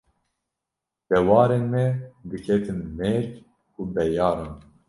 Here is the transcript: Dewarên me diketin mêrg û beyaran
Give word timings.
Dewarên 1.09 1.63
me 1.73 1.83
diketin 2.29 2.79
mêrg 2.97 3.29
û 3.79 3.81
beyaran 3.93 4.53